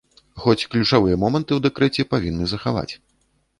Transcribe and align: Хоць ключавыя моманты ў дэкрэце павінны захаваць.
Хоць 0.45 0.63
ключавыя 0.71 1.19
моманты 1.25 1.51
ў 1.59 1.67
дэкрэце 1.67 2.09
павінны 2.17 2.45
захаваць. 2.57 2.91